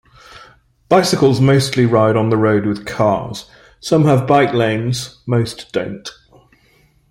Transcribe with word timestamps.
Bicycles 0.89 1.39
mostly 1.39 1.85
ride 1.85 2.15
on 2.17 2.31
the 2.31 2.35
road 2.35 2.65
with 2.65 2.87
cars; 2.87 3.47
some 3.79 4.05
have 4.05 4.25
bike 4.25 4.51
lanes, 4.51 5.19
most 5.27 5.71
don't. 5.71 6.09